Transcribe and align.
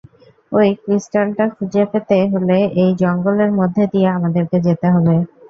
ঐ 0.51 0.79
ক্রিস্টালটা 0.81 1.45
খুঁজে 1.55 1.83
পেতে 1.91 2.17
হলে 2.33 2.57
এই 2.81 2.91
জঙ্গলের 3.01 3.51
মধ্যে 3.59 3.83
দিয়ে 3.93 4.07
আমাদেরকে 4.17 4.57
যেতে 4.67 4.87
হবে। 4.93 5.15